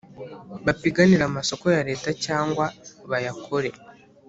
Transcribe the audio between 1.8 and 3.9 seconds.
leta cyangwa bayakore